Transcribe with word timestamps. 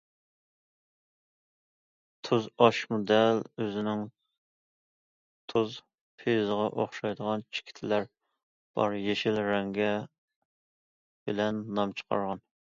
توز 2.29 2.45
تاشمۇ 2.61 2.97
دەل 3.11 3.41
ئۆزىنىڭ 3.65 4.01
توز 5.53 5.75
پېيىغا 6.23 6.57
ئوخشايدىغان 6.71 7.45
چېكىتلەر 7.59 8.09
بار 8.81 8.97
يېشىل 9.03 9.39
رەڭگى 9.51 9.91
بىلەن 11.29 11.63
نام 11.81 11.95
چىقارغان. 12.01 12.45